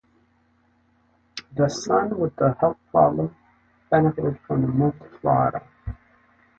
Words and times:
The 1.55 1.69
son 1.69 2.17
with 2.17 2.35
the 2.35 2.53
health 2.59 2.77
problem 2.89 3.35
benefited 3.91 4.39
from 4.47 4.63
the 4.63 4.67
move 4.67 4.97
to 4.97 5.19
Florida. 5.19 5.61